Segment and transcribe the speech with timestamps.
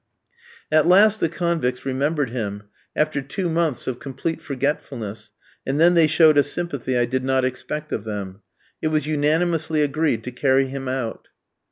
[0.71, 2.63] At last the convicts remembered him,
[2.95, 5.29] after two months of complete forgetfulness,
[5.63, 8.41] and then they showed a sympathy I did not expect of them.
[8.81, 11.27] It was unanimously agreed to carry him out.